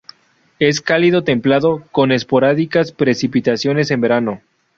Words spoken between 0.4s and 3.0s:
Es cálido templado, con esporádicas